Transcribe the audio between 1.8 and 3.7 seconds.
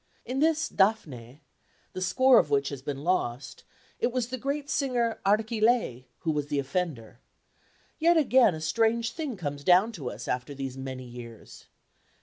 the score of which has been lost